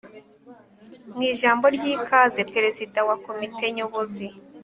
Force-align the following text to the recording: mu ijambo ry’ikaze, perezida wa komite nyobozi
mu 1.13 1.21
ijambo 1.31 1.65
ry’ikaze, 1.75 2.41
perezida 2.53 2.99
wa 3.07 3.15
komite 3.25 3.65
nyobozi 3.75 4.27